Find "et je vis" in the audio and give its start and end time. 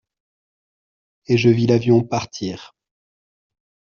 1.27-1.67